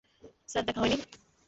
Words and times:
Sir, 0.47 0.63
দেখা 0.65 0.79
হয়নি। 0.79 0.97